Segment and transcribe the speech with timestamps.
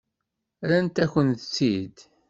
[0.69, 1.97] Rrant-akent-tt-id.